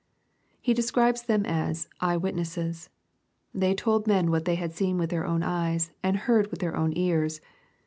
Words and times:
He 0.59 0.73
describes 0.73 1.21
them 1.21 1.45
as" 1.45 1.87
eye 2.01 2.17
witnesses." 2.17 2.89
They 3.53 3.75
told 3.75 4.07
men 4.07 4.31
what 4.31 4.45
they 4.45 4.55
had 4.55 4.73
seen 4.73 4.97
with 4.97 5.11
their 5.11 5.27
own 5.27 5.43
eyes, 5.43 5.91
and 6.01 6.17
heard 6.17 6.49
with 6.49 6.59
their 6.59 6.75
own 6.75 6.91
ears. 6.95 7.39